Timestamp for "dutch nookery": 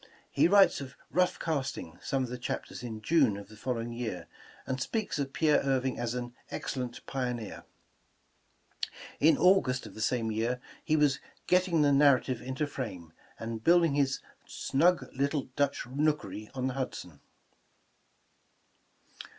15.55-16.49